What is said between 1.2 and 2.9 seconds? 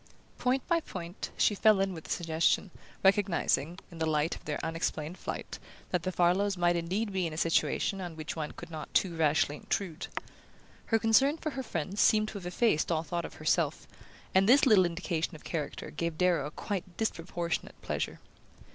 she fell in with the suggestion,